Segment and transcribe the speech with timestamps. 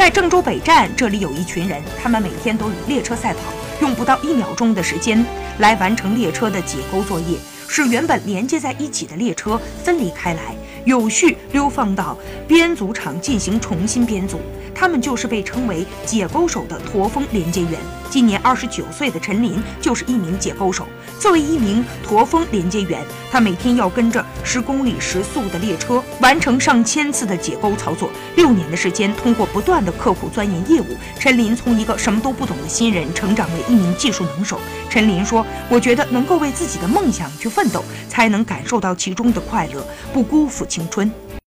[0.00, 3.40] 在郑州北站，这里有一群人，他们每天都与列车赛跑，
[3.82, 5.22] 用不到一秒钟的时间
[5.58, 7.36] 来完成列车的解构作业，
[7.68, 14.40] 使原本连接在一起的列车分离开来，有序流放到编组厂进行重新编组。
[14.74, 17.72] 他们就是被称为解构手的驼峰连接员。
[18.08, 20.86] 今年二十九岁的陈林就是一名解构手。
[21.18, 28.10] 作为一名驼峰连接员，他每天要跟着十公里时速的列车完成上千次的解构操作。
[28.36, 30.86] 六年的时间，通过不断的刻苦钻研业务，
[31.18, 34.58] 陈林从一个什么都不懂的新人成长为一名技术能手。
[34.88, 41.40] 陈林说：“我觉得能够为自己的梦想去奋斗，才能感受到其中的快乐，不辜负青春。